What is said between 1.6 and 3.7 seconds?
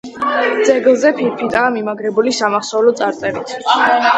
მიმაგრებული სამახსოვრო წარწერით.